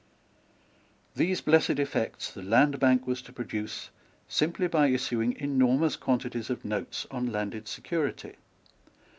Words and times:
These 1.15 1.41
blessed 1.41 1.77
effects 1.77 2.31
the 2.33 2.41
Land 2.41 2.79
Bank 2.79 3.05
was 3.05 3.21
to 3.21 3.31
produce 3.31 3.91
simply 4.27 4.67
by 4.67 4.87
issuing 4.87 5.33
enormous 5.39 5.95
quantities 5.95 6.49
of 6.49 6.65
notes 6.65 7.05
on 7.11 7.31
landed 7.31 7.67
security. 7.67 8.33